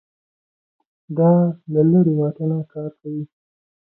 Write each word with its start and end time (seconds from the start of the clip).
دا 1.17 1.31
له 1.73 1.81
لرې 1.89 2.13
واټن 2.19 2.51
کار 2.73 2.91
کوي 3.01 3.23